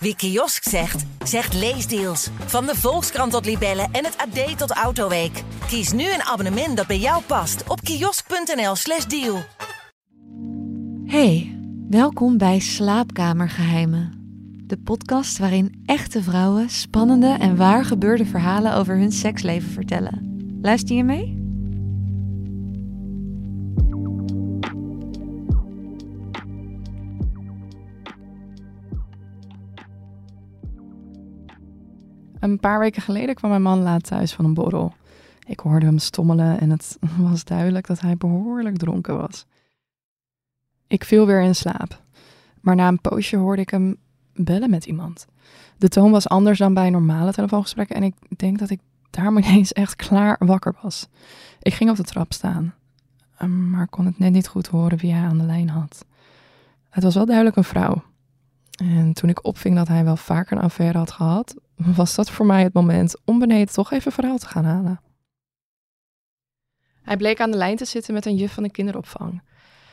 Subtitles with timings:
[0.00, 2.28] Wie kiosk zegt, zegt leesdeals.
[2.46, 5.42] Van de Volkskrant tot Libellen en het AD tot Autoweek.
[5.66, 9.38] Kies nu een abonnement dat bij jou past op kiosk.nl/slash deal.
[11.04, 11.58] Hey,
[11.88, 14.12] welkom bij Slaapkamergeheimen.
[14.64, 20.36] De podcast waarin echte vrouwen spannende en waar gebeurde verhalen over hun seksleven vertellen.
[20.62, 21.37] Luister je mee?
[32.40, 34.94] Een paar weken geleden kwam mijn man laat thuis van een borrel.
[35.46, 36.98] Ik hoorde hem stommelen en het
[37.30, 39.46] was duidelijk dat hij behoorlijk dronken was.
[40.86, 42.02] Ik viel weer in slaap,
[42.60, 43.96] maar na een poosje hoorde ik hem
[44.34, 45.26] bellen met iemand.
[45.76, 48.80] De toon was anders dan bij normale telefoongesprekken en ik denk dat ik
[49.10, 51.08] daarom ineens echt klaar wakker was.
[51.60, 52.74] Ik ging op de trap staan,
[53.46, 56.04] maar kon het net niet goed horen wie hij aan de lijn had.
[56.88, 58.02] Het was wel duidelijk een vrouw.
[58.70, 62.46] En toen ik opving dat hij wel vaker een affaire had gehad, was dat voor
[62.46, 65.00] mij het moment om beneden toch even verhaal te gaan halen.
[67.02, 69.42] Hij bleek aan de lijn te zitten met een juf van de kinderopvang.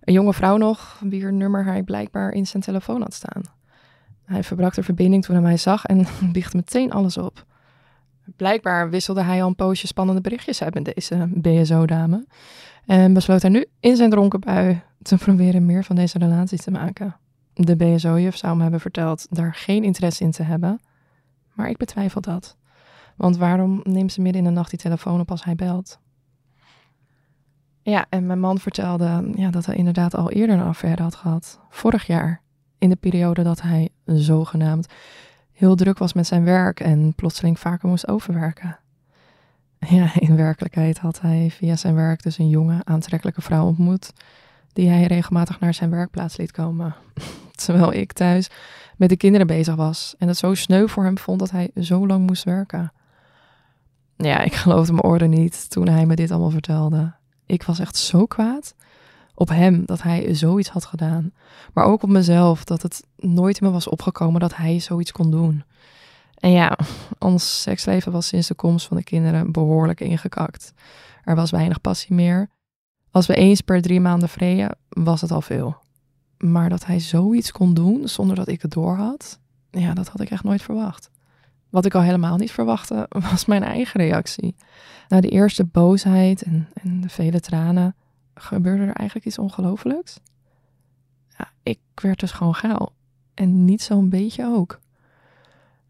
[0.00, 3.42] Een jonge vrouw nog, wier nummer hij blijkbaar in zijn telefoon had staan.
[4.24, 7.44] Hij verbrak de verbinding toen hij mij zag en biechte meteen alles op.
[8.36, 12.26] Blijkbaar wisselde hij al een poosje spannende berichtjes uit met deze BSO-dame.
[12.86, 16.70] En besloot hij nu in zijn dronken bui te proberen meer van deze relatie te
[16.70, 17.16] maken.
[17.54, 20.80] De BSO-juf zou hem hebben verteld daar geen interesse in te hebben.
[21.56, 22.56] Maar ik betwijfel dat.
[23.16, 25.98] Want waarom neemt ze midden in de nacht die telefoon op als hij belt?
[27.82, 31.60] Ja, en mijn man vertelde ja, dat hij inderdaad al eerder een affaire had gehad.
[31.70, 32.40] Vorig jaar,
[32.78, 34.86] in de periode dat hij zogenaamd
[35.52, 38.78] heel druk was met zijn werk en plotseling vaker moest overwerken.
[39.78, 44.12] Ja, in werkelijkheid had hij via zijn werk dus een jonge, aantrekkelijke vrouw ontmoet,
[44.72, 46.94] die hij regelmatig naar zijn werkplaats liet komen.
[47.66, 48.48] Terwijl ik thuis
[48.96, 52.06] met de kinderen bezig was en het zo sneu voor hem vond dat hij zo
[52.06, 52.92] lang moest werken.
[54.16, 57.12] Ja, ik geloofde mijn oren niet toen hij me dit allemaal vertelde.
[57.46, 58.74] Ik was echt zo kwaad
[59.34, 61.32] op hem dat hij zoiets had gedaan.
[61.72, 65.30] Maar ook op mezelf dat het nooit in me was opgekomen dat hij zoiets kon
[65.30, 65.64] doen.
[66.34, 66.78] En ja,
[67.18, 70.72] ons seksleven was sinds de komst van de kinderen behoorlijk ingekakt.
[71.24, 72.48] Er was weinig passie meer.
[73.10, 75.84] Als we eens per drie maanden vreden, was het al veel.
[76.38, 79.38] Maar dat hij zoiets kon doen zonder dat ik het doorhad,
[79.70, 81.10] ja, dat had ik echt nooit verwacht.
[81.70, 84.54] Wat ik al helemaal niet verwachtte, was mijn eigen reactie.
[85.08, 87.94] Na de eerste boosheid en, en de vele tranen
[88.34, 90.18] gebeurde er eigenlijk iets ongelofelijks.
[91.38, 92.92] Ja, ik werd dus gewoon geil.
[93.34, 94.80] En niet zo'n beetje ook.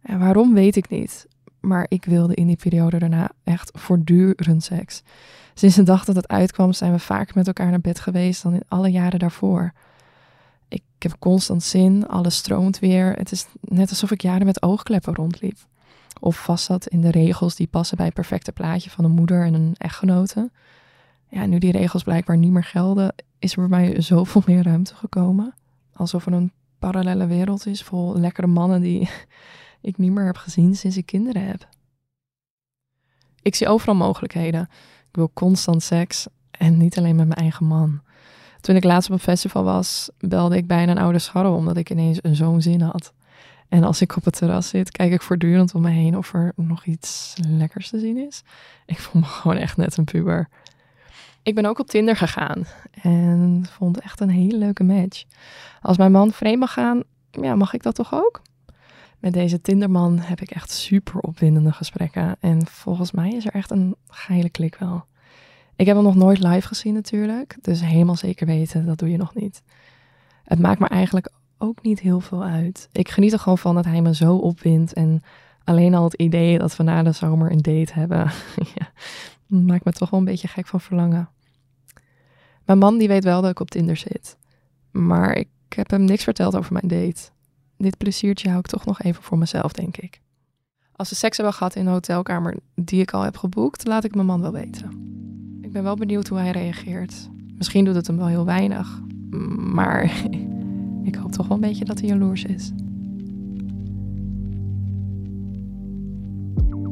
[0.02, 1.26] En waarom weet ik niet.
[1.60, 5.02] Maar ik wilde in die periode daarna echt voortdurend seks.
[5.54, 8.54] Sinds de dag dat het uitkwam zijn we vaker met elkaar naar bed geweest dan
[8.54, 9.72] in alle jaren daarvoor.
[10.68, 13.12] Ik heb constant zin, alles stroomt weer.
[13.12, 15.58] Het is net alsof ik jaren met oogkleppen rondliep.
[16.20, 19.44] Of vast zat in de regels die passen bij het perfecte plaatje van een moeder
[19.44, 20.50] en een echtgenote.
[21.28, 24.94] Ja, nu die regels blijkbaar niet meer gelden, is er bij mij zoveel meer ruimte
[24.94, 25.54] gekomen.
[25.92, 29.10] Alsof er een parallele wereld is vol lekkere mannen die
[29.80, 31.68] ik niet meer heb gezien sinds ik kinderen heb.
[33.42, 34.68] Ik zie overal mogelijkheden.
[35.08, 38.00] Ik wil constant seks en niet alleen met mijn eigen man.
[38.60, 41.90] Toen ik laatst op een festival was, belde ik bijna een oude scharrel omdat ik
[41.90, 43.12] ineens een zo'n zin had.
[43.68, 46.52] En als ik op het terras zit, kijk ik voortdurend om me heen of er
[46.56, 48.42] nog iets lekkers te zien is.
[48.86, 50.48] Ik voel me gewoon echt net een puber.
[51.42, 52.66] Ik ben ook op Tinder gegaan
[53.02, 55.24] en vond echt een hele leuke match.
[55.80, 58.42] Als mijn man vreemd mag gaan, ja, mag ik dat toch ook?
[59.18, 62.36] Met deze Tinderman heb ik echt super opwindende gesprekken.
[62.40, 65.04] En volgens mij is er echt een geile klik wel.
[65.76, 69.16] Ik heb hem nog nooit live gezien natuurlijk, dus helemaal zeker weten, dat doe je
[69.16, 69.62] nog niet.
[70.44, 72.88] Het maakt me eigenlijk ook niet heel veel uit.
[72.92, 75.22] Ik geniet er gewoon van dat hij me zo opwindt en
[75.64, 78.32] alleen al het idee dat we na de zomer een date hebben,
[78.74, 78.92] ja,
[79.46, 81.28] maakt me toch wel een beetje gek van verlangen.
[82.64, 84.36] Mijn man die weet wel dat ik op Tinder zit,
[84.90, 87.30] maar ik heb hem niks verteld over mijn date.
[87.76, 90.20] Dit pleziertje hou ik toch nog even voor mezelf, denk ik.
[90.92, 94.14] Als we seks hebben gehad in een hotelkamer die ik al heb geboekt, laat ik
[94.14, 95.14] mijn man wel weten.
[95.76, 97.28] Ben wel benieuwd hoe hij reageert.
[97.56, 99.02] Misschien doet het hem wel heel weinig,
[99.72, 100.12] maar
[101.10, 102.72] ik hoop toch wel een beetje dat hij jaloers is.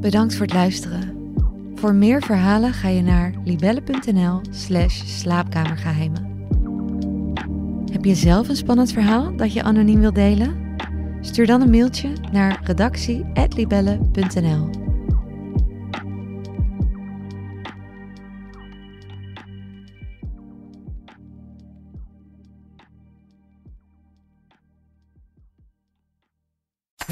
[0.01, 1.33] Bedankt voor het luisteren.
[1.75, 6.33] Voor meer verhalen ga je naar libelle.nl/slash slaapkamergeheimen.
[7.93, 10.77] Heb je zelf een spannend verhaal dat je anoniem wilt delen?
[11.21, 14.84] Stuur dan een mailtje naar redactie.libelle.nl.